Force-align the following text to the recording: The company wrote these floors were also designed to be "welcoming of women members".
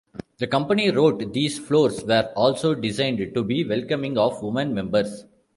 The 0.39 0.47
company 0.47 0.89
wrote 0.89 1.31
these 1.31 1.59
floors 1.59 2.03
were 2.03 2.33
also 2.35 2.73
designed 2.73 3.35
to 3.35 3.43
be 3.43 3.63
"welcoming 3.63 4.17
of 4.17 4.41
women 4.41 4.73
members". 4.73 5.25